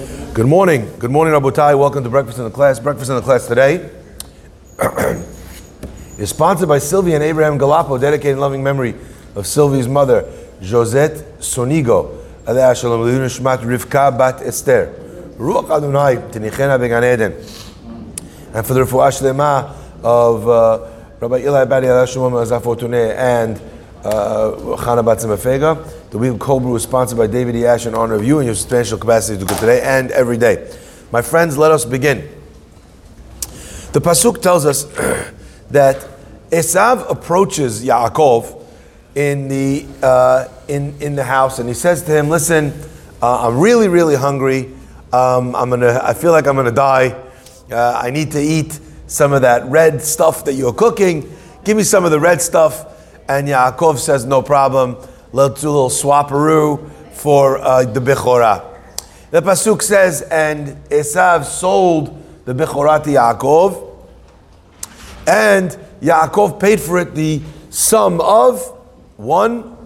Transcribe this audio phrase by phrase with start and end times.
[0.00, 0.90] Good morning.
[0.98, 1.78] Good morning, Rabotai.
[1.78, 2.80] Welcome to Breakfast in the Class.
[2.80, 3.90] Breakfast in the Class today
[6.18, 8.94] is sponsored by Sylvia and Abraham Galapo, dedicated in loving memory
[9.34, 10.24] of Sylvia's mother,
[10.62, 12.16] Josette Sonigo.
[12.46, 12.56] And
[18.66, 20.88] for the refuah shlema of uh,
[21.20, 23.60] Rabbi Eli Badi Alashimom Azafotune and
[24.04, 26.10] uh, Chana Batzimafega.
[26.10, 27.66] The week of cold brew is sponsored by David E.
[27.66, 30.72] Ash in honor of you and your substantial capacity to good today and every day.
[31.12, 32.28] My friends, let us begin.
[33.92, 34.84] The Pasuk tells us
[35.70, 36.08] that
[36.50, 38.64] Esav approaches Yaakov
[39.14, 42.72] in the, uh, in, in the house and he says to him, Listen,
[43.20, 44.72] uh, I'm really, really hungry.
[45.12, 47.20] Um, I'm gonna, I feel like I'm going to die.
[47.70, 51.36] Uh, I need to eat some of that red stuff that you're cooking.
[51.64, 52.86] Give me some of the red stuff.
[53.30, 54.96] And Yaakov says, No problem
[55.32, 58.76] let's do a little swaparoo for uh, the Bechorah.
[59.30, 64.08] The Pasuk says, and Esav sold the Bechorah to Yaakov,
[65.28, 68.60] and Yaakov paid for it the sum of
[69.16, 69.76] one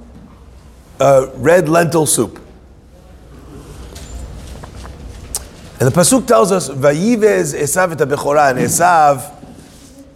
[0.99, 2.41] uh, red lentil soup.
[5.81, 9.31] And the Pasuk tells us, Vayivez Esav et Bechorah, and Esav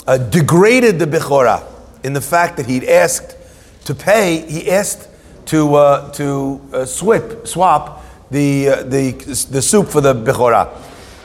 [0.07, 1.78] uh, degraded the Bechorah
[2.09, 3.37] in the fact that he'd asked
[3.85, 5.11] to pay, he asked
[5.45, 9.11] to, uh, to uh, swip, swap the, uh, the,
[9.51, 10.75] the soup for the Bechorah.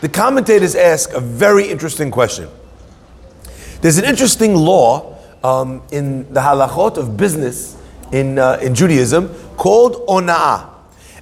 [0.02, 2.50] The commentators ask a very interesting question.
[3.80, 7.78] There's an interesting law um, in the halachot of business
[8.12, 10.68] in, uh, in Judaism called ona'ah.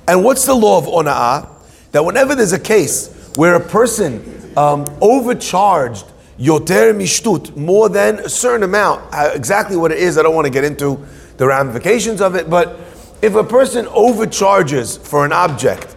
[0.07, 1.47] And what's the law of ona'ah?
[1.91, 6.10] That whenever there's a case where a person um, overcharged
[6.41, 10.45] yoter mishtut, more than a certain amount, uh, exactly what it is, I don't want
[10.45, 10.99] to get into
[11.37, 12.79] the ramifications of it, but
[13.21, 15.95] if a person overcharges for an object,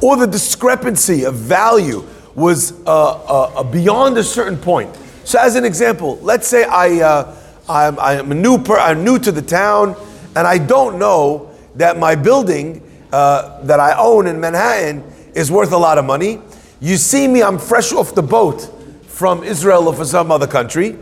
[0.00, 4.96] or the discrepancy of value was uh, uh, uh, beyond a certain point.
[5.24, 7.36] So, as an example, let's say I, uh,
[7.68, 9.94] I'm, I'm, a new per, I'm new to the town,
[10.34, 15.04] and I don't know that my building uh, that I own in Manhattan
[15.34, 16.40] is worth a lot of money.
[16.80, 18.62] You see me, I'm fresh off the boat
[19.06, 20.98] from Israel or from some other country,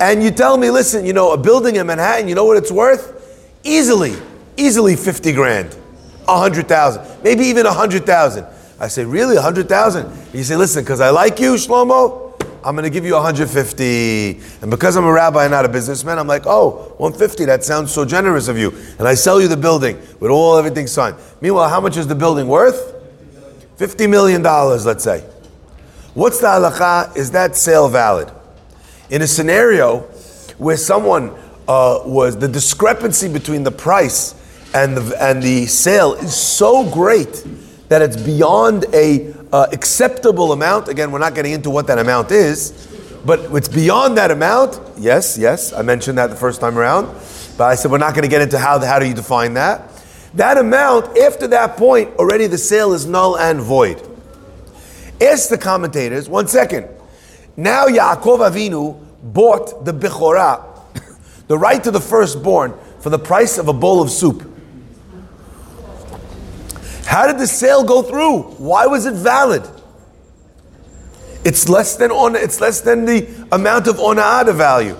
[0.00, 2.70] and you tell me, listen, you know, a building in Manhattan, you know what it's
[2.70, 3.14] worth?
[3.64, 4.14] Easily,
[4.56, 5.74] easily 50 grand,
[6.26, 8.46] 100,000, maybe even 100,000.
[8.78, 10.28] I say, really, 100,000?
[10.32, 14.40] You say, listen, because I like you, Shlomo, I'm going to give you 150.
[14.62, 17.92] And because I'm a rabbi and not a businessman, I'm like, oh, 150, that sounds
[17.92, 18.70] so generous of you.
[18.98, 21.16] And I sell you the building with all everything signed.
[21.40, 22.94] Meanwhile, how much is the building worth?
[23.78, 25.20] $50 million, let's say.
[26.14, 27.16] What's the halacha?
[27.16, 28.28] Is that sale valid?
[29.08, 30.00] In a scenario
[30.58, 31.30] where someone
[31.68, 34.34] uh, was the discrepancy between the price
[34.74, 37.44] and the, and the sale is so great
[37.88, 40.88] that it's beyond a uh, acceptable amount.
[40.88, 42.88] Again, we're not getting into what that amount is,
[43.24, 44.80] but it's beyond that amount.
[44.98, 47.06] Yes, yes, I mentioned that the first time around,
[47.56, 49.97] but I said we're not going to get into how how do you define that.
[50.34, 54.06] That amount, after that point, already the sale is null and void.
[55.20, 56.28] Ask the commentators.
[56.28, 56.88] One second.
[57.56, 60.64] Now Yaakov Avinu bought the Bechorah
[61.48, 64.44] the right to the firstborn for the price of a bowl of soup.
[67.04, 68.42] How did the sale go through?
[68.58, 69.68] Why was it valid?
[71.44, 74.96] It's less than on, it's less than the amount of ona'ah value.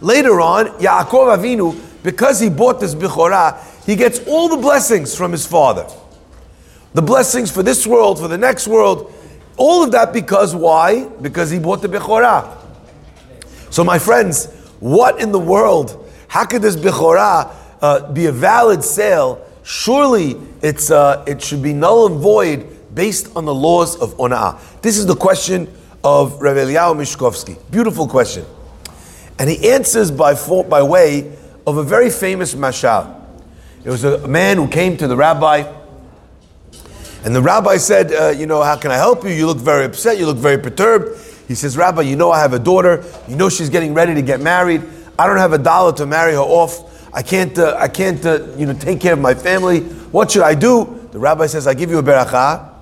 [0.00, 3.58] Later on, Yaakov Avinu, because he bought this bichorah,
[3.90, 5.86] he gets all the blessings from his father.
[6.94, 9.12] The blessings for this world, for the next world,
[9.56, 11.06] all of that because why?
[11.20, 12.56] Because he bought the bichorah.
[13.70, 14.46] So, my friends,
[14.80, 16.08] what in the world?
[16.28, 17.52] How could this Bechorah
[17.82, 19.44] uh, be a valid sale?
[19.64, 24.80] Surely it's, uh, it should be null and void based on the laws of Ona'ah.
[24.82, 25.72] This is the question
[26.02, 27.58] of Rav Eliyahu Mishkovsky.
[27.70, 28.44] Beautiful question.
[29.38, 31.36] And he answers by, by way
[31.66, 33.19] of a very famous mashal.
[33.82, 35.64] It was a man who came to the rabbi,
[37.24, 39.30] and the rabbi said, uh, You know, how can I help you?
[39.30, 41.18] You look very upset, you look very perturbed.
[41.48, 43.02] He says, Rabbi, you know I have a daughter.
[43.26, 44.82] You know she's getting ready to get married.
[45.18, 47.12] I don't have a dollar to marry her off.
[47.12, 49.80] I can't, uh, I can't, uh, you know, take care of my family.
[49.80, 51.08] What should I do?
[51.10, 52.72] The rabbi says, I give you a beracha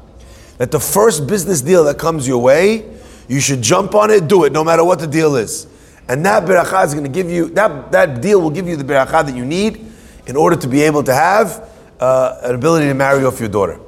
[0.58, 2.84] that the first business deal that comes your way,
[3.28, 5.69] you should jump on it, do it, no matter what the deal is.
[6.08, 8.84] And that beracha is going to give you, that, that deal will give you the
[8.84, 9.88] beracha that you need
[10.28, 13.80] in order to be able to have uh, an ability to marry off your daughter.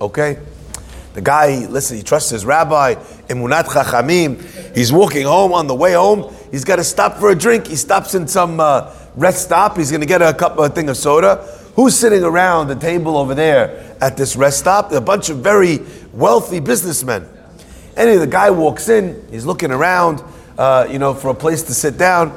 [0.00, 0.38] Okay?
[1.14, 4.74] The guy, listen, he trusts his rabbi, Emunat Chachamim.
[4.74, 6.32] He's walking home on the way home.
[6.52, 7.66] He's got to stop for a drink.
[7.66, 9.76] He stops in some uh, rest stop.
[9.76, 11.36] He's going to get a cup, a thing of soda.
[11.74, 14.92] Who's sitting around the table over there at this rest stop.
[14.92, 15.80] A bunch of very
[16.12, 17.28] wealthy businessmen.
[17.96, 19.26] Anyway, the guy walks in.
[19.28, 20.22] He's looking around,
[20.56, 22.32] uh, you know, for a place to sit down.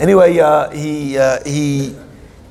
[0.00, 1.94] Anyway, uh, he, uh, he,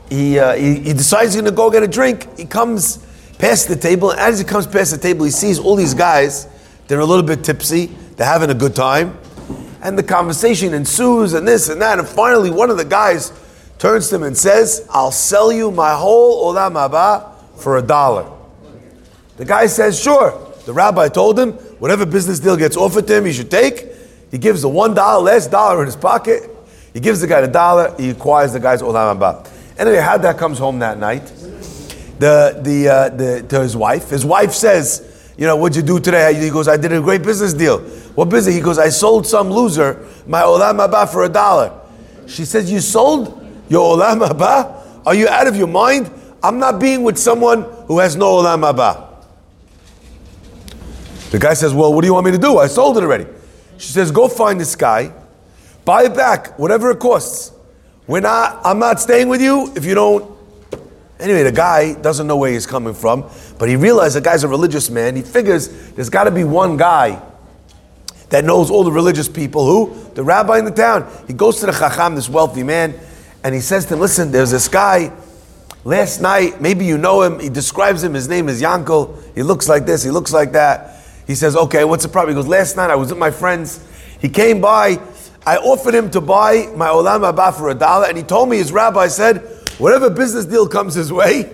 [0.09, 2.37] he, uh, he, he decides he's going to go get a drink.
[2.37, 3.05] He comes
[3.37, 4.11] past the table.
[4.11, 6.47] And as he comes past the table, he sees all these guys.
[6.87, 7.87] They're a little bit tipsy.
[8.15, 9.17] They're having a good time.
[9.81, 11.99] And the conversation ensues and this and that.
[11.99, 13.31] And finally, one of the guys
[13.77, 18.31] turns to him and says, I'll sell you my whole olam haba for a dollar.
[19.37, 20.41] The guy says, sure.
[20.65, 23.87] The rabbi told him, whatever business deal gets offered to him, he should take.
[24.31, 26.49] He gives the one dollar, last dollar in his pocket.
[26.93, 27.93] He gives the guy the dollar.
[27.97, 29.54] He acquires the guy's olam haba.
[29.77, 31.25] Anyway, Hadad comes home that night.
[32.17, 34.09] The, the, uh, the, to his wife.
[34.09, 36.33] His wife says, you know, what'd you do today?
[36.33, 37.79] He goes, I did a great business deal.
[38.15, 38.55] What business?
[38.55, 41.77] He goes, I sold some loser my olam haba for a dollar.
[42.27, 45.05] She says, you sold your olam haba?
[45.05, 46.09] Are you out of your mind?
[46.41, 49.09] I'm not being with someone who has no olam haba.
[51.31, 52.59] The guy says, well, what do you want me to do?
[52.59, 53.25] I sold it already.
[53.77, 55.11] She says, go find this guy,
[55.83, 57.51] buy it back, whatever it costs.
[58.07, 60.35] We're not, I'm not staying with you if you don't
[61.19, 64.47] Anyway, the guy doesn't know where he's coming from, but he realized the guy's a
[64.47, 65.15] religious man.
[65.15, 67.21] He figures there's got to be one guy
[68.29, 69.65] that knows all the religious people.
[69.65, 70.11] Who?
[70.13, 71.09] The rabbi in the town.
[71.25, 72.95] He goes to the chacham, this wealthy man,
[73.43, 75.13] and he says to him, "Listen, there's this guy.
[75.85, 77.39] Last night, maybe you know him.
[77.39, 78.13] He describes him.
[78.13, 79.15] His name is Yankel.
[79.35, 80.03] He looks like this.
[80.03, 82.95] He looks like that." He says, "Okay, what's the problem?" He goes, "Last night I
[82.95, 83.79] was with my friends.
[84.19, 84.99] He came by.
[85.45, 88.57] I offered him to buy my olam haba for a dollar, and he told me
[88.57, 91.51] his rabbi said." Whatever business deal comes his way,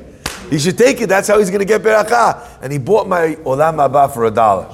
[0.51, 1.07] he should take it.
[1.07, 2.39] That's how he's going to get beracha.
[2.61, 4.67] And he bought my olam haba for a dollar.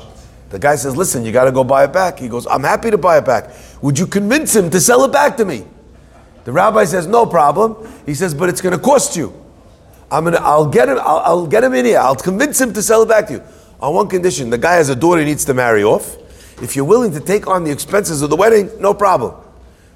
[0.49, 2.91] The guy says, "Listen, you got to go buy it back." He goes, "I'm happy
[2.91, 3.49] to buy it back.
[3.81, 5.65] Would you convince him to sell it back to me?"
[6.43, 7.75] The rabbi says, "No problem."
[8.05, 9.33] He says, "But it's going to cost you.
[10.11, 10.37] I'm gonna.
[10.37, 10.97] I'll get him.
[10.99, 11.99] I'll, I'll get him in here.
[11.99, 13.43] I'll convince him to sell it back to you
[13.81, 16.17] on one condition: the guy has a daughter he needs to marry off.
[16.61, 19.33] If you're willing to take on the expenses of the wedding, no problem."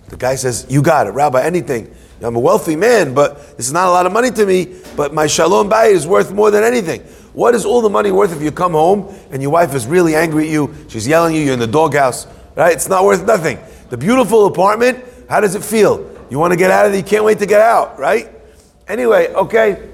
[0.10, 1.42] The guy says, "You got it, Rabbi.
[1.42, 1.90] Anything."
[2.24, 5.12] I'm a wealthy man, but this is not a lot of money to me, but
[5.12, 7.02] my shalom bayit is worth more than anything.
[7.34, 10.16] What is all the money worth if you come home and your wife is really
[10.16, 10.72] angry at you?
[10.88, 12.74] She's yelling at you, you're in the doghouse, right?
[12.74, 13.58] It's not worth nothing.
[13.90, 16.06] The beautiful apartment, how does it feel?
[16.30, 18.30] You want to get out of it, you can't wait to get out, right?
[18.88, 19.90] Anyway, okay,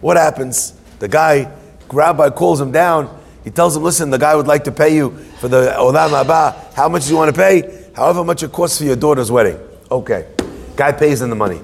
[0.00, 0.74] what happens?
[0.98, 1.50] The guy,
[1.90, 3.08] rabbi calls him down.
[3.44, 6.74] He tells him, listen, the guy would like to pay you for the olam haba.
[6.74, 7.84] How much do you want to pay?
[7.94, 9.58] However much it costs for your daughter's wedding.
[9.90, 10.26] Okay.
[10.76, 11.60] Guy pays in the money.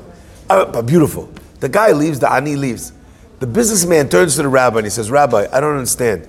[0.49, 1.29] Uh, beautiful.
[1.61, 2.93] The guy leaves, the ani leaves.
[3.39, 6.29] The businessman turns to the rabbi and he says, Rabbi, I don't understand.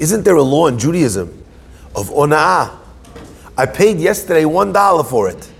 [0.00, 1.44] Isn't there a law in Judaism
[1.94, 2.76] of ona'ah?
[3.56, 5.52] I paid yesterday one dollar for it.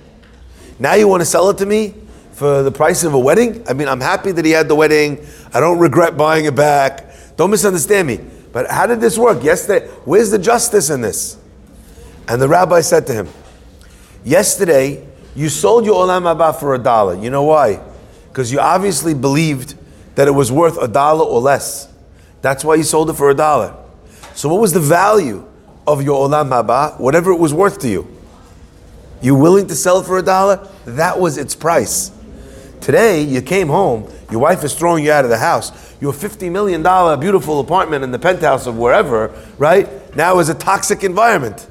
[0.79, 1.95] Now you want to sell it to me
[2.33, 3.65] for the price of a wedding?
[3.69, 5.25] I mean, I'm happy that he had the wedding.
[5.53, 7.37] I don't regret buying it back.
[7.37, 8.21] Don't misunderstand me.
[8.53, 9.43] But how did this work?
[9.43, 11.37] Yesterday, where's the justice in this?
[12.27, 13.29] And the rabbi said to him,
[14.25, 17.15] Yesterday, you sold your olam haba for a dollar.
[17.15, 17.81] You know why?
[18.29, 19.75] Because you obviously believed
[20.15, 21.93] that it was worth a dollar or less.
[22.43, 23.75] That's why you sold it for a dollar.
[24.35, 25.47] So what was the value
[25.87, 28.07] of your olam haba, whatever it was worth to you?
[29.21, 30.69] You willing to sell it for a dollar?
[30.85, 32.11] That was its price.
[32.81, 35.73] Today, you came home, your wife is throwing you out of the house.
[36.01, 36.83] Your $50 million
[37.21, 41.69] beautiful apartment in the penthouse of wherever, right, now is a toxic environment.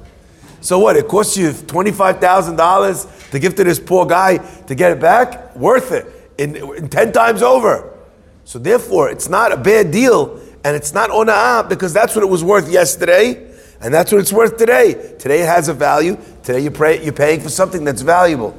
[0.61, 0.95] So what?
[0.95, 5.55] It costs you $25,000 to give to this poor guy to get it back?
[5.55, 6.05] Worth it.
[6.37, 7.97] In, in 10 times over.
[8.43, 12.27] So therefore, it's not a bad deal and it's not ona'ah because that's what it
[12.27, 13.47] was worth yesterday
[13.81, 15.15] and that's what it's worth today.
[15.19, 16.17] Today it has a value.
[16.43, 18.51] Today you pray, you're paying for something that's valuable.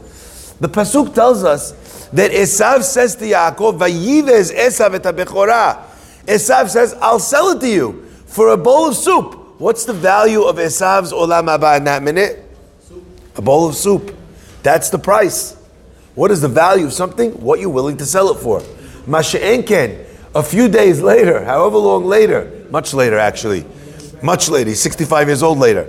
[0.61, 1.73] The Pasuk tells us
[2.13, 5.03] that Esav says to Yaakov, Vayivez Esav et
[6.27, 9.35] Esav says, I'll sell it to you for a bowl of soup.
[9.59, 12.45] What's the value of Esav's olam haba in that minute?
[12.81, 13.03] Soup.
[13.37, 14.15] A bowl of soup.
[14.63, 15.55] That's the price.
[16.15, 17.33] What is the value of something?
[17.41, 18.61] What you're willing to sell it for.
[19.07, 23.65] Masha'enken, a few days later, however long later, much later actually,
[24.23, 25.89] much later, he's 65 years old later.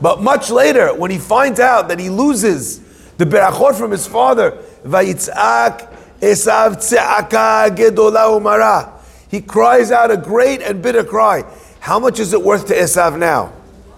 [0.00, 2.80] But much later, when he finds out that he loses
[3.18, 8.92] the berachot from his father, Vayitzak Esav Tze'aka Gedola Umara.
[9.28, 11.44] He cries out a great and bitter cry.
[11.80, 13.52] How much is it worth to Esav now?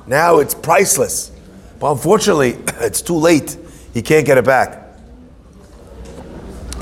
[0.07, 1.33] Now it's priceless.
[1.79, 3.57] But unfortunately, it's too late.
[3.93, 4.83] He can't get it back.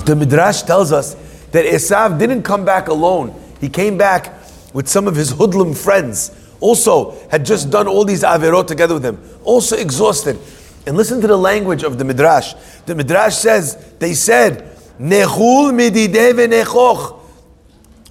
[0.04, 1.14] The Midrash tells us
[1.52, 3.34] that Esav didn't come back alone.
[3.60, 4.32] He came back
[4.72, 6.30] with some of his hoodlum friends.
[6.60, 9.20] Also, had just done all these averot together with him.
[9.44, 10.38] Also exhausted.
[10.86, 12.54] And listen to the language of the Midrash.
[12.86, 17.20] The Midrash says, they said, Nechul midide v'nechoch.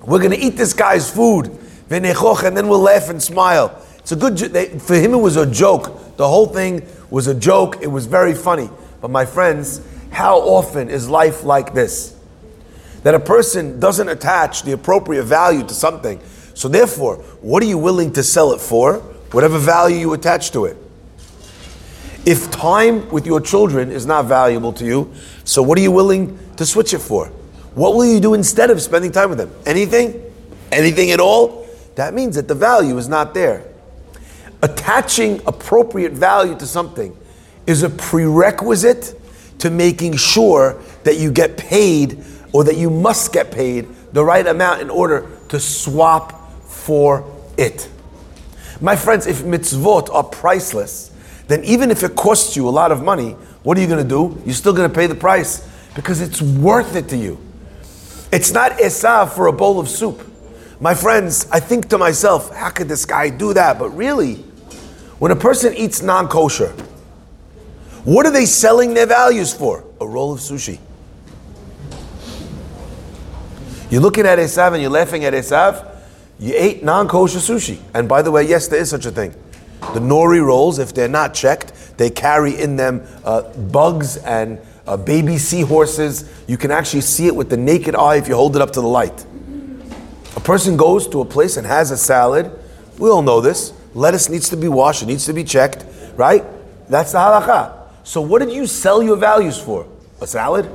[0.05, 1.47] We're going to eat this guy's food,
[1.89, 3.81] and then we'll laugh and smile.
[3.99, 6.17] It's a good, they, for him it was a joke.
[6.17, 7.81] The whole thing was a joke.
[7.81, 8.69] It was very funny.
[8.99, 12.15] But my friends, how often is life like this?
[13.03, 16.19] That a person doesn't attach the appropriate value to something.
[16.53, 18.99] So therefore, what are you willing to sell it for?
[19.31, 20.77] Whatever value you attach to it.
[22.25, 25.11] If time with your children is not valuable to you,
[25.43, 27.27] so what are you willing to switch it for?
[27.73, 29.51] What will you do instead of spending time with them?
[29.65, 30.21] Anything?
[30.71, 31.67] Anything at all?
[31.95, 33.65] That means that the value is not there.
[34.61, 37.17] Attaching appropriate value to something
[37.65, 39.19] is a prerequisite
[39.59, 42.23] to making sure that you get paid
[42.53, 47.25] or that you must get paid the right amount in order to swap for
[47.57, 47.89] it.
[48.79, 51.11] My friends, if mitzvot are priceless,
[51.47, 53.31] then even if it costs you a lot of money,
[53.63, 54.41] what are you going to do?
[54.45, 57.39] You're still going to pay the price because it's worth it to you.
[58.31, 60.27] It's not Esav for a bowl of soup.
[60.79, 63.77] My friends, I think to myself, how could this guy do that?
[63.77, 64.35] But really,
[65.19, 66.73] when a person eats non kosher,
[68.03, 69.85] what are they selling their values for?
[69.99, 70.79] A roll of sushi.
[73.91, 75.85] You're looking at Esav and you're laughing at Esav.
[76.39, 77.79] You ate non kosher sushi.
[77.93, 79.35] And by the way, yes, there is such a thing.
[79.81, 84.95] The nori rolls, if they're not checked, they carry in them uh, bugs and uh,
[84.95, 86.31] baby seahorses.
[86.47, 88.81] You can actually see it with the naked eye if you hold it up to
[88.81, 89.25] the light.
[90.35, 92.57] A person goes to a place and has a salad.
[92.97, 93.73] We all know this.
[93.93, 95.83] Lettuce needs to be washed, it needs to be checked,
[96.15, 96.45] right?
[96.87, 97.77] That's the halakha.
[98.03, 99.87] So, what did you sell your values for?
[100.21, 100.69] A salad?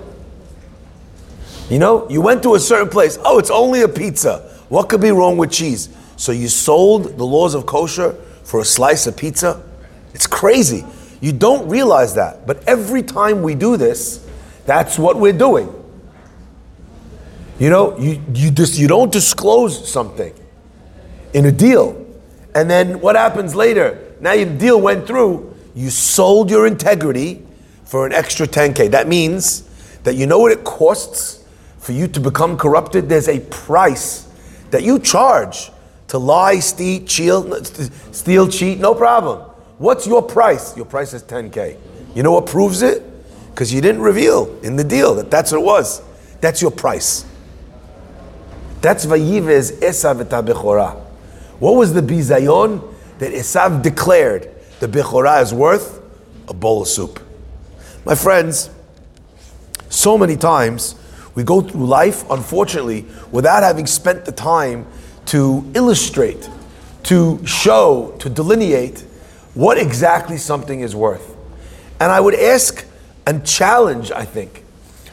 [1.71, 3.19] You know, you went to a certain place.
[3.25, 4.41] Oh, it's only a pizza.
[4.69, 5.89] What could be wrong with cheese?
[6.17, 8.15] So, you sold the laws of kosher
[8.47, 9.63] for a slice of pizza?
[10.15, 10.87] It's crazy.
[11.21, 12.47] You don't realize that.
[12.47, 14.27] But every time we do this,
[14.65, 15.73] that's what we're doing.
[17.59, 20.33] You know, you, you, just, you don't disclose something
[21.35, 22.07] in a deal.
[22.55, 24.15] And then what happens later?
[24.21, 27.47] Now your deal went through, you sold your integrity
[27.85, 28.91] for an extra 10K.
[28.91, 29.63] That means
[30.05, 31.45] that you know what it costs
[31.79, 33.09] for you to become corrupted?
[33.09, 34.29] There's a price
[34.71, 35.71] that you charge
[36.17, 37.67] to lie, steal, cheat,
[38.13, 39.41] steal, cheat, no problem.
[39.79, 40.77] What's your price?
[40.77, 41.79] Your price is 10K.
[42.15, 43.03] You know what proves it?
[43.51, 46.03] Because you didn't reveal in the deal that that's what it was.
[46.41, 47.27] That's your price.
[48.81, 50.97] That's Vayivez Esav et
[51.59, 54.49] What was the bizayon that Esav declared
[54.81, 56.01] the Bechorah is worth?
[56.49, 57.21] A bowl of soup.
[58.05, 58.71] My friends,
[59.89, 60.95] so many times
[61.35, 64.87] we go through life, unfortunately, without having spent the time
[65.27, 66.49] to illustrate,
[67.05, 69.05] to show, to delineate
[69.55, 71.37] what exactly something is worth.
[72.01, 72.85] And I would ask
[73.27, 74.65] and challenge, I think,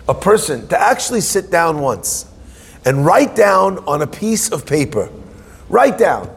[0.08, 2.30] a person to actually sit down once
[2.86, 5.10] and write down on a piece of paper,
[5.70, 6.28] write down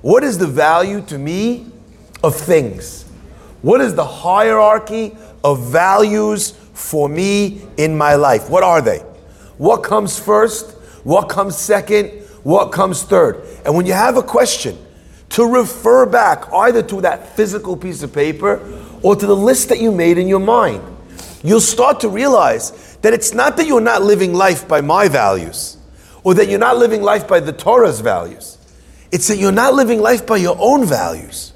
[0.00, 1.66] what is the value to me
[2.22, 3.04] of things?
[3.62, 8.48] What is the hierarchy of values for me in my life?
[8.48, 8.98] What are they?
[9.58, 10.70] What comes first?
[11.02, 12.17] What comes second?
[12.42, 13.44] What comes third.
[13.64, 14.78] And when you have a question,
[15.30, 18.60] to refer back either to that physical piece of paper
[19.02, 20.82] or to the list that you made in your mind.
[21.42, 25.76] You'll start to realize that it's not that you're not living life by my values
[26.24, 28.58] or that you're not living life by the Torah's values.
[29.12, 31.52] It's that you're not living life by your own values.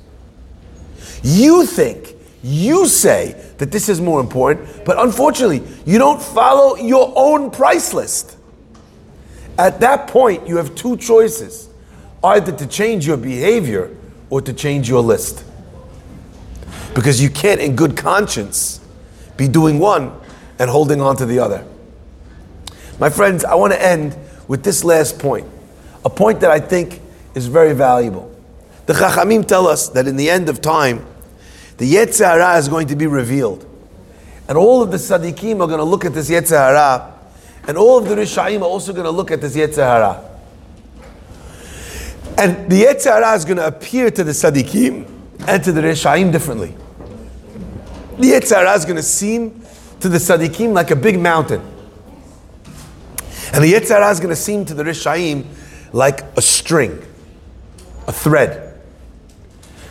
[1.23, 7.13] You think, you say that this is more important, but unfortunately, you don't follow your
[7.17, 8.37] own price list.
[9.59, 11.69] At that point, you have two choices
[12.25, 13.95] either to change your behavior
[14.31, 15.45] or to change your list.
[16.95, 18.81] Because you can't, in good conscience,
[19.37, 20.13] be doing one
[20.59, 21.67] and holding on to the other.
[22.99, 24.17] My friends, I want to end
[24.47, 25.47] with this last point,
[26.05, 27.01] a point that I think
[27.35, 28.31] is very valuable.
[28.87, 31.07] The Chachamim tell us that in the end of time,
[31.79, 33.67] the Yetzer Hara is going to be revealed.
[34.49, 37.12] And all of the Sadiqim are going to look at this Yetzer Hara
[37.69, 40.29] and all of the Rishaim are also going to look at this Yetzer Hara.
[42.39, 45.09] And the Yetzer Hara is going to appear to the Sadiqim
[45.47, 46.75] and to the Rishaim differently.
[48.19, 49.63] The Yetzer Hara is going to seem
[50.01, 51.61] to the Sadiqim like a big mountain.
[53.53, 55.47] And the Yetzer Hara is going to seem to the Rishaim
[55.93, 57.01] like a string,
[58.09, 58.81] a thread.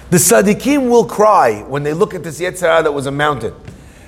[0.10, 3.54] The Sadiqim will cry when they look at this Yetzer Hara that was a mountain,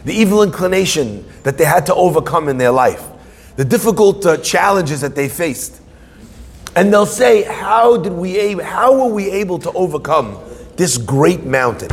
[0.04, 3.10] the evil inclination that they had to overcome in their life
[3.56, 5.82] the difficult uh, challenges that they faced.
[6.76, 10.40] And they'll say, how did we how were we able to overcome
[10.76, 11.92] this great mountain?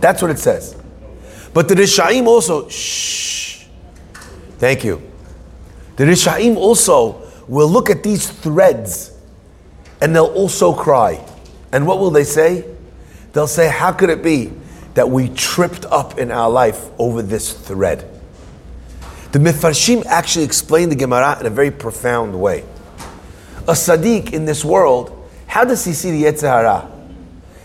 [0.00, 0.76] That's what it says.
[1.52, 3.66] But the Rishaim also, shh,
[4.58, 5.02] thank you.
[5.96, 9.12] The Rishaim also will look at these threads
[10.00, 11.24] and they'll also cry.
[11.72, 12.64] And what will they say?
[13.32, 14.52] They'll say, How could it be
[14.94, 18.08] that we tripped up in our life over this thread?
[19.32, 22.64] The Mefarshim actually explain the Gemara in a very profound way.
[23.68, 26.90] A Sadiq in this world, how does he see the Yetzer Hara?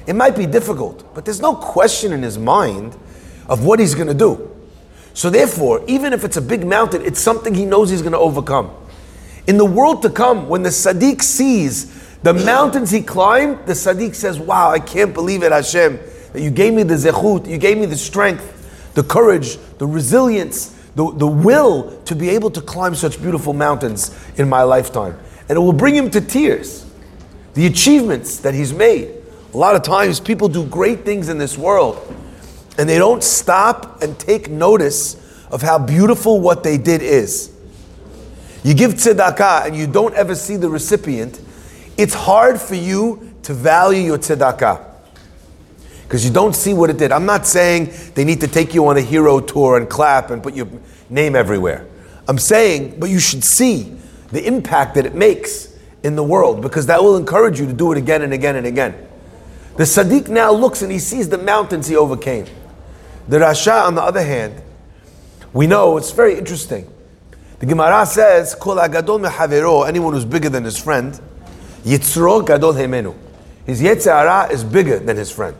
[0.05, 2.95] It might be difficult, but there's no question in his mind
[3.47, 4.51] of what he's going to do.
[5.15, 8.19] So, therefore, even if it's a big mountain, it's something he knows he's going to
[8.19, 8.69] overcome.
[9.47, 14.13] In the world to come, when the Sadiq sees the mountains he climbed, the Sadiq
[14.13, 15.99] says, Wow, I can't believe it, Hashem,
[16.33, 20.74] that you gave me the zechut, you gave me the strength, the courage, the resilience,
[20.95, 25.17] the, the will to be able to climb such beautiful mountains in my lifetime.
[25.47, 26.85] And it will bring him to tears.
[27.53, 29.11] The achievements that he's made.
[29.53, 32.01] A lot of times people do great things in this world
[32.77, 35.15] and they don't stop and take notice
[35.51, 37.53] of how beautiful what they did is.
[38.63, 41.39] You give tzedakah and you don't ever see the recipient,
[41.97, 44.94] it's hard for you to value your tzedakah
[46.07, 47.11] because you don't see what it did.
[47.11, 50.41] I'm not saying they need to take you on a hero tour and clap and
[50.41, 50.67] put your
[51.09, 51.87] name everywhere.
[52.27, 53.97] I'm saying, but you should see
[54.31, 57.91] the impact that it makes in the world because that will encourage you to do
[57.91, 58.95] it again and again and again.
[59.77, 62.45] The Sadiq now looks and he sees the mountains he overcame.
[63.27, 64.61] The Rasha, on the other hand,
[65.53, 66.87] we know it's very interesting.
[67.59, 71.19] The Gemara says, Kol agadol anyone who's bigger than his friend,
[71.83, 73.15] yitzro gadol hemenu.
[73.65, 75.55] His Yetzirah is bigger than his friend.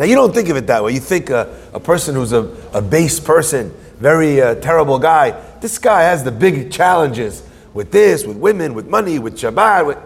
[0.00, 0.92] Now you don't think of it that way.
[0.92, 5.78] You think a, a person who's a, a base person, very uh, terrible guy, this
[5.78, 9.98] guy has the big challenges with this, with women, with money, with Shabbat, with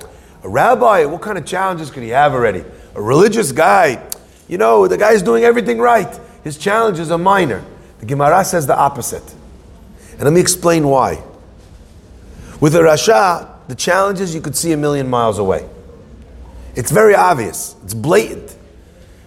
[0.42, 1.06] a rabbi.
[1.06, 2.62] What kind of challenges could he have already?
[2.94, 4.04] a religious guy,
[4.48, 6.20] you know, the guy's doing everything right.
[6.42, 7.64] His challenges are minor.
[8.00, 9.34] The Gemara says the opposite.
[10.12, 11.22] And let me explain why.
[12.60, 15.68] With a Rasha, the challenges you could see a million miles away.
[16.76, 17.74] It's very obvious.
[17.82, 18.53] It's blatant.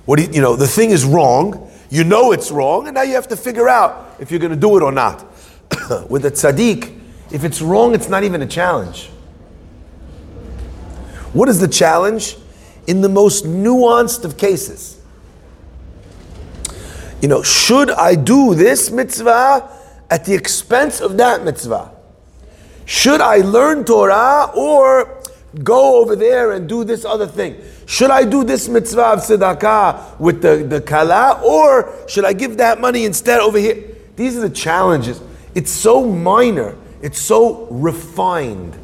[0.08, 1.72] What you, you know, the thing is wrong.
[1.92, 4.58] You know it's wrong, and now you have to figure out if you're going to
[4.58, 5.22] do it or not.
[6.10, 7.00] With a tzaddik,
[7.32, 9.10] if it's wrong, it's not even a challenge.
[11.34, 12.38] What is the challenge?
[12.88, 15.00] in the most nuanced of cases.
[17.22, 19.70] You know, should I do this mitzvah
[20.10, 21.92] at the expense of that mitzvah?
[22.86, 25.17] Should I learn Torah or
[25.64, 27.62] go over there and do this other thing?
[27.86, 32.58] Should I do this mitzvah of tzedakah with the, the kala or should I give
[32.58, 33.96] that money instead over here?
[34.16, 35.22] These are the challenges.
[35.56, 38.78] It's so minor, it's so refined.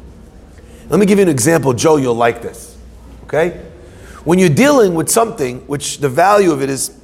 [0.88, 2.76] Let me give you an example, Joe, you'll like this.
[3.24, 3.60] Okay?
[4.24, 6.98] When you're dealing with something which the value of it is,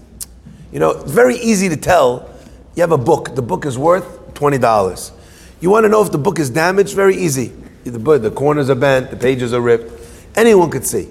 [0.72, 2.30] you know, very easy to tell.
[2.76, 3.34] You have a book.
[3.34, 5.12] The book is worth twenty dollars.
[5.60, 6.94] You want to know if the book is damaged?
[6.94, 7.52] Very easy.
[7.84, 9.92] The, the corners are bent, the pages are ripped.
[10.36, 11.08] Anyone could see.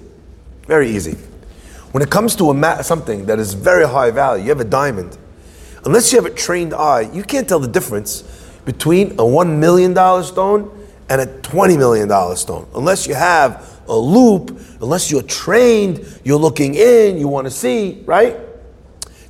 [0.66, 1.16] Very easy.
[1.92, 4.64] When it comes to a ma- something that is very high value, you have a
[4.64, 5.18] diamond.
[5.84, 8.22] Unless you have a trained eye, you can't tell the difference
[8.64, 10.70] between a one million dollar stone
[11.08, 12.68] and a twenty million dollar stone.
[12.74, 18.02] Unless you have a loupe, unless you're trained, you're looking in, you want to see,
[18.06, 18.36] right?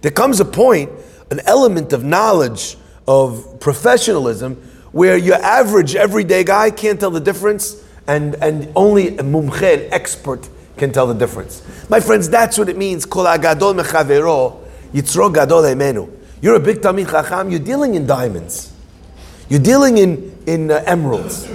[0.03, 0.91] There comes a point,
[1.31, 2.77] an element of knowledge,
[3.09, 4.61] of professionalism,
[4.93, 9.93] where your average everyday guy can't tell the difference, and, and only a mumche, an
[9.93, 11.63] expert, can tell the difference.
[11.89, 13.05] My friends, that's what it means.
[13.07, 13.75] Kol agadol
[14.93, 16.11] yitzro gadol emenu.
[16.43, 18.73] You're a big talmid chacham, you're dealing in diamonds.
[19.49, 21.49] You're dealing in, in uh, emeralds.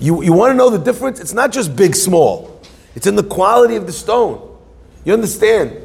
[0.00, 1.20] You, you want to know the difference?
[1.20, 2.60] It's not just big, small.
[2.94, 4.58] It's in the quality of the stone.
[5.04, 5.76] You understand?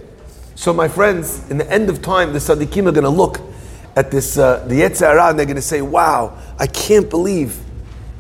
[0.55, 3.39] So, my friends, in the end of time, the Sadiqim are going to look
[3.99, 7.59] at this, uh, the Yetzirah, and they're going to say, wow, I can't believe.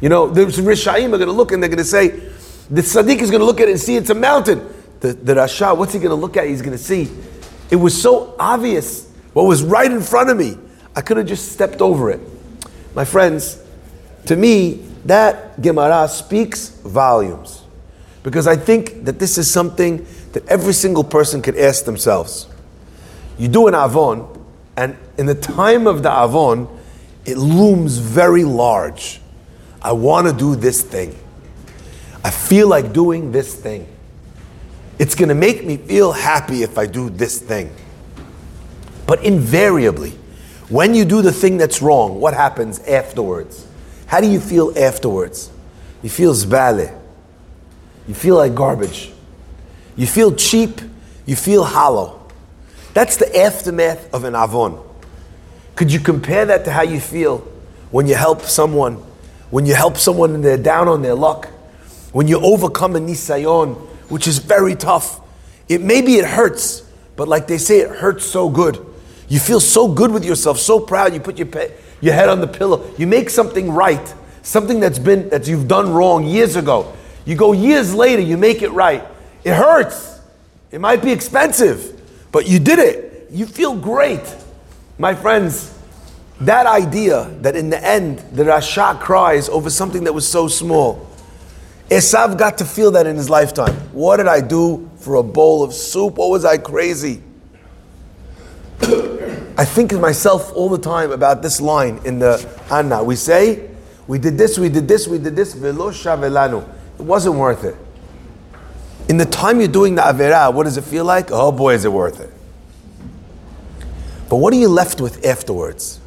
[0.01, 3.21] You know, the Rishaim are going to look and they're going to say, the Sadiq
[3.21, 4.67] is going to look at it and see it's a mountain.
[4.99, 6.47] The, the Rasha, what's he going to look at?
[6.47, 7.09] He's going to see.
[7.71, 10.57] It was so obvious what was right in front of me.
[10.97, 12.19] I could have just stepped over it.
[12.93, 13.63] My friends,
[14.25, 17.63] to me, that Gemara speaks volumes.
[18.21, 22.49] Because I think that this is something that every single person could ask themselves.
[23.37, 24.35] You do an Avon,
[24.75, 26.69] and in the time of the Avon,
[27.25, 29.19] it looms very large.
[29.81, 31.13] I want to do this thing.
[32.23, 33.85] I feel like doing this thing.
[34.97, 37.69] It's going to make me feel happy if I do this thing.
[39.07, 40.11] But invariably,
[40.69, 43.67] when you do the thing that's wrong, what happens afterwards?
[44.07, 45.51] How do you feel afterwards?
[46.01, 46.97] You feel zbale.
[48.07, 49.11] You feel like garbage.
[49.97, 50.79] You feel cheap.
[51.25, 52.25] You feel hollow.
[52.93, 54.85] That's the aftermath of an avon.
[55.79, 57.37] Could you compare that to how you feel
[57.89, 58.95] when you help someone,
[59.49, 61.45] when you help someone and they're down on their luck,
[62.11, 63.75] when you overcome a nisayon,
[64.09, 65.21] which is very tough.
[65.69, 66.81] It maybe it hurts,
[67.15, 68.85] but like they say, it hurts so good.
[69.29, 71.13] You feel so good with yourself, so proud.
[71.13, 72.85] You put your, pe- your head on the pillow.
[72.97, 76.93] You make something right, something that's been that you've done wrong years ago.
[77.23, 79.05] You go years later, you make it right.
[79.45, 80.19] It hurts.
[80.71, 82.01] It might be expensive,
[82.33, 83.29] but you did it.
[83.31, 84.35] You feel great.
[84.99, 85.73] My friends,
[86.41, 91.07] that idea that in the end the Rasha cries over something that was so small.
[91.89, 93.73] Esav got to feel that in his lifetime.
[93.93, 96.15] What did I do for a bowl of soup?
[96.15, 97.23] What was I crazy?
[99.57, 103.01] I think of myself all the time about this line in the Anna.
[103.01, 103.69] We say,
[104.05, 106.67] we did this, we did this, we did this, velo shavelanu.
[106.99, 107.77] It wasn't worth it.
[109.07, 111.31] In the time you're doing the Avera, what does it feel like?
[111.31, 112.33] Oh boy, is it worth it.
[114.29, 115.99] But what are you left with afterwards?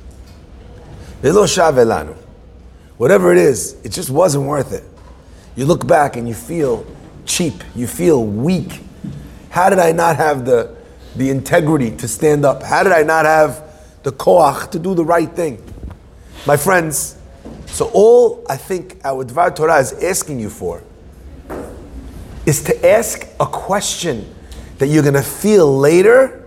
[2.97, 4.85] Whatever it is, it just wasn't worth it.
[5.57, 6.87] You look back and you feel
[7.27, 8.81] cheap, you feel weak.
[9.51, 10.75] How did I not have the,
[11.17, 12.63] the integrity to stand up?
[12.63, 13.65] How did I not have
[14.03, 15.63] the koach to do the right thing?
[16.47, 17.17] My friends,
[17.67, 20.83] so all I think our Dvar Torah is asking you for
[22.47, 24.35] is to ask a question
[24.79, 26.42] that you're going to feel later,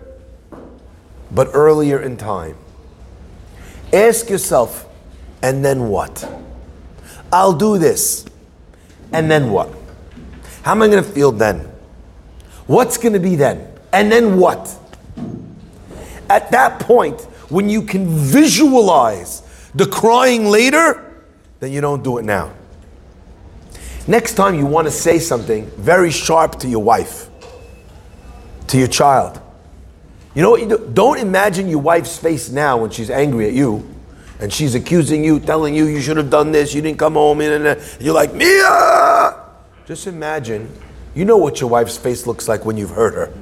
[1.36, 2.58] but earlier in time.
[3.94, 4.88] Ask yourself,
[5.44, 6.28] and then what?
[7.32, 8.26] I'll do this,
[9.12, 9.70] and then what?
[10.64, 11.60] How am I going to feel then?
[12.66, 13.68] What's going to be then?
[13.94, 14.74] And then what?
[16.30, 19.44] At that point, when you can visualize
[19.76, 21.24] the crying later,
[21.60, 22.52] then you don't do it now.
[24.08, 27.30] Next time you want to say something very sharp to your wife,
[28.68, 29.40] to your child,
[30.36, 30.92] you know what you do?
[30.94, 33.90] Don't imagine your wife's face now when she's angry at you
[34.40, 37.42] and she's accusing you, telling you you should have done this, you didn't come home,
[37.42, 39.42] and you're like, Mia!
[39.88, 40.70] Just imagine,
[41.14, 43.34] you know what your wife's face looks like when you've hurt her.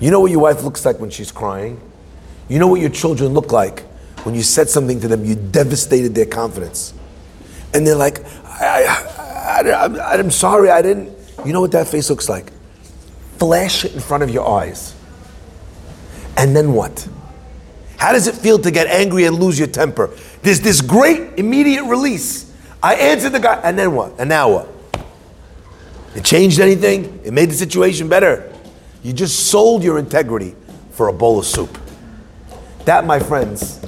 [0.00, 1.80] You know what your wife looks like when she's crying.
[2.48, 3.84] You know what your children look like
[4.24, 6.94] when you said something to them, you devastated their confidence.
[7.74, 11.16] And they're like, I, I, am sorry, I didn't.
[11.44, 12.50] You know what that face looks like?
[13.38, 14.94] Flash it in front of your eyes.
[16.36, 17.08] And then what?
[17.96, 20.10] How does it feel to get angry and lose your temper?
[20.42, 22.52] There's this great immediate release.
[22.82, 24.12] I answered the guy, and then what?
[24.18, 24.68] And now what?
[26.14, 27.20] It changed anything?
[27.24, 28.52] It made the situation better.
[29.02, 30.54] You just sold your integrity
[30.90, 31.78] for a bowl of soup.
[32.84, 33.80] That, my friends,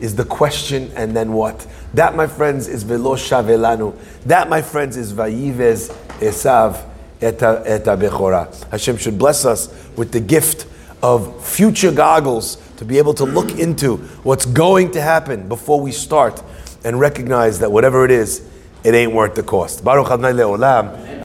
[0.00, 1.66] is the question, and then what?
[1.94, 3.96] That, my friends, is velo shavelanu.
[4.24, 6.84] That, my friends, is vayivez esav
[7.22, 8.70] eta bechora.
[8.70, 10.66] Hashem should bless us with the gift
[11.02, 15.92] of future goggles to be able to look into what's going to happen before we
[15.92, 16.42] start
[16.84, 18.48] and recognize that whatever it is,
[18.84, 19.84] it ain't worth the cost.
[19.84, 21.12] Baruch Adonai Le'olam.